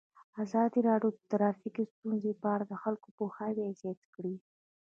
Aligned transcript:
ازادي 0.43 0.79
راډیو 0.89 1.11
د 1.13 1.17
ټرافیکي 1.31 1.83
ستونزې 1.93 2.31
په 2.41 2.47
اړه 2.53 2.65
د 2.67 2.73
خلکو 2.83 3.07
پوهاوی 3.17 3.77
زیات 3.81 4.01
کړی. 4.15 4.35